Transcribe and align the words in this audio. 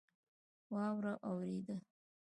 واوره 0.73 1.13
اوورېده 1.29 1.75